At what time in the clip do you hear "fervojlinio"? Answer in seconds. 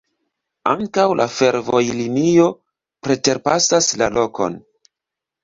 1.33-2.47